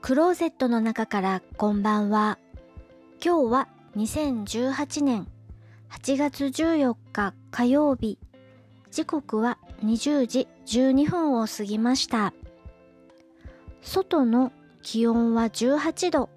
[0.00, 2.38] クローゼットの中からこんばんは。
[3.22, 5.28] 今日は2018年
[5.90, 8.18] 8月14日火曜日。
[8.90, 12.32] 時刻は20時12分を過ぎました。
[13.82, 16.30] 外の気温は18度。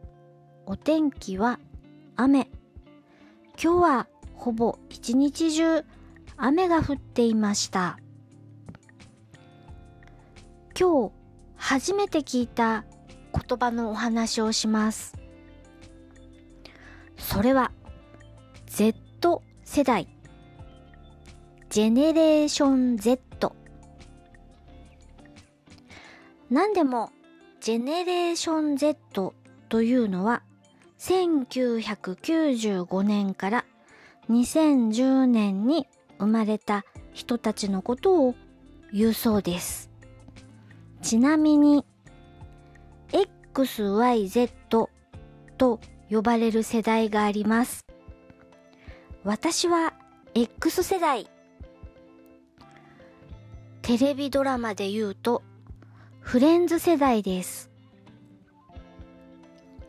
[0.66, 1.62] お天気は
[2.18, 2.50] 雨。
[3.62, 5.84] 今日はほぼ一日中
[6.38, 8.00] 雨が降っていました。
[10.80, 11.12] 今日
[11.58, 12.86] 初めて聞いた
[13.34, 15.18] 言葉のお話をします。
[17.18, 17.74] それは
[18.68, 20.08] Z 世代。
[21.70, 23.54] ジェネレーション Z。
[26.50, 27.12] 何でも
[27.60, 29.34] ジェネレーション Z
[29.68, 30.44] というのは
[31.00, 33.66] 1995年から
[34.30, 35.88] 2010年に
[36.20, 38.36] 生まれた人たちのことを
[38.94, 39.90] 言うそうです。
[41.02, 41.86] ちなみに
[43.54, 44.52] XYZ
[45.58, 47.86] と呼ばれる世代があります。
[49.24, 49.94] 私は
[50.36, 51.28] X 世代。
[53.82, 55.42] テレビドラマで言うと
[56.20, 57.72] フレンズ世代です。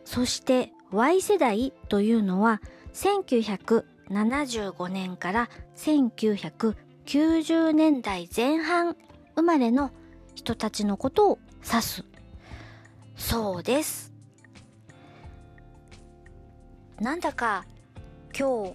[0.05, 2.61] そして Y 世代というのは
[2.93, 8.97] 1975年から1990年代前半
[9.35, 9.91] 生まれの
[10.35, 12.03] 人たちのことを指す。
[13.15, 14.11] そうです。
[16.99, 17.65] なんだか
[18.37, 18.73] 今日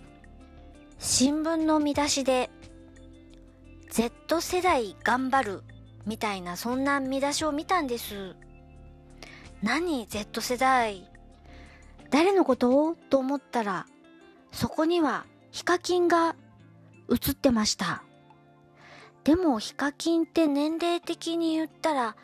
[0.98, 2.50] 新聞の見出しで
[3.90, 5.62] Z 世代頑張る
[6.06, 8.36] みたいなそんな見出しを見たんです。
[9.62, 11.15] 何 Z 世代？
[12.10, 12.96] 誰のこと？
[13.10, 13.86] と思ったら
[14.52, 16.36] そこにはヒカキンが
[17.10, 18.02] 映ってました。
[19.24, 22.16] でもヒカキンって年齢的に言ったら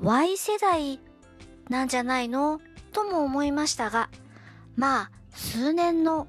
[0.00, 1.00] Y 世代
[1.68, 2.60] なんじゃないの？
[2.92, 4.08] とも思いましたが、
[4.76, 6.28] まあ数年の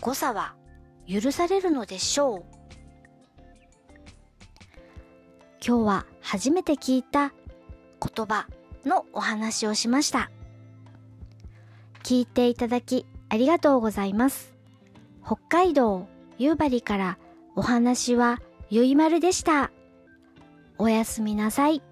[0.00, 0.54] 誤差は
[1.08, 2.44] 許されるのでしょう。
[5.66, 7.32] 今日は初めて聞いた
[8.00, 8.46] 言葉
[8.84, 10.30] のお話をしました。
[12.04, 14.54] 聞いていただきありがとうございます。
[15.24, 16.06] 北海道
[16.38, 17.18] 夕張から
[17.56, 19.72] お話はゆいまるでした。
[20.76, 21.82] おやすみなさい。